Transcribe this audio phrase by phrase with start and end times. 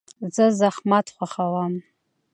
[0.35, 1.73] زه زحمت خوښوم.